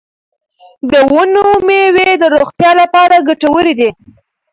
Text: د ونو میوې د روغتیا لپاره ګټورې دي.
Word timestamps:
د 0.91 0.93
ونو 1.11 1.45
میوې 1.67 2.09
د 2.21 2.23
روغتیا 2.35 2.71
لپاره 2.81 3.25
ګټورې 3.27 3.73
دي. 3.79 3.89